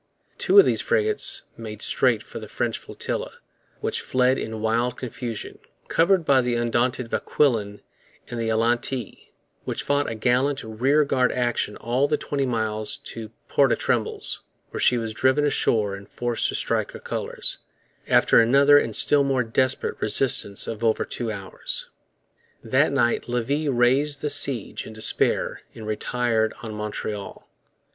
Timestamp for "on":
26.63-26.73